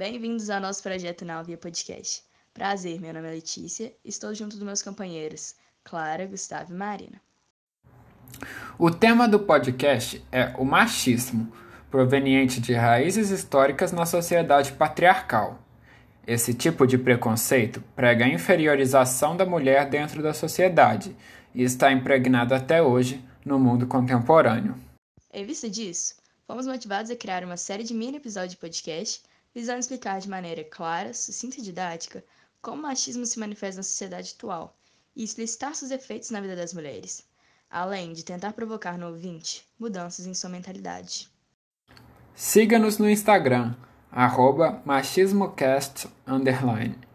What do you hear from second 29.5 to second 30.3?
visando explicar de